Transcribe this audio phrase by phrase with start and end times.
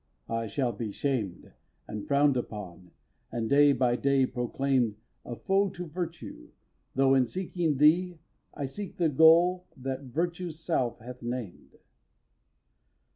[0.29, 1.53] I shall be shamed,
[1.87, 2.89] And frown'd upon,
[3.31, 6.49] and day by day proclaim'd A foe to virtue,
[6.95, 8.17] though, in seeking thee
[8.51, 11.77] I seek the goal that Virtue's self hath named.